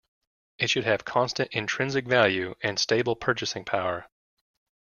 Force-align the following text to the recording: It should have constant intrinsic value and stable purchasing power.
It 0.57 0.71
should 0.71 0.85
have 0.85 1.05
constant 1.05 1.51
intrinsic 1.51 2.07
value 2.07 2.55
and 2.63 2.79
stable 2.79 3.15
purchasing 3.15 3.63
power. 3.65 4.07